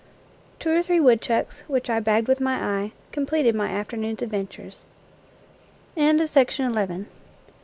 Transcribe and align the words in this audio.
Two 0.57 0.71
or 0.71 0.81
three 0.81 0.99
woodchucks, 0.99 1.61
which 1.67 1.87
I 1.87 1.99
bagged 1.99 2.27
with 2.27 2.41
my 2.41 2.55
eye, 2.59 2.91
completed 3.11 3.53
my 3.53 3.67
afternoon's 3.69 4.23
adventures. 4.23 4.83
IN 5.95 6.17
FIELD 6.17 6.37
AND 6.59 6.75
WOOD 6.75 6.89
I. 7.05 7.05